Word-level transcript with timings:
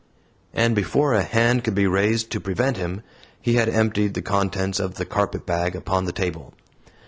And 0.51 0.73
before 0.73 1.13
a 1.13 1.21
hand 1.21 1.63
could 1.63 1.75
be 1.75 1.85
raised 1.85 2.31
to 2.31 2.39
prevent 2.39 2.75
him, 2.77 3.03
he 3.39 3.53
had 3.53 3.69
emptied 3.69 4.15
the 4.15 4.23
contents 4.23 4.79
of 4.79 4.95
the 4.95 5.05
carpetbag 5.05 5.75
upon 5.75 6.05
the 6.05 6.11
table. 6.11 6.55